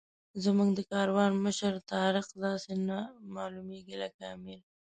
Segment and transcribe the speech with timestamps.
[0.43, 2.99] زموږ د کاروان مشر طارق داسې نه
[3.35, 4.59] معلومېږي لکه امیر.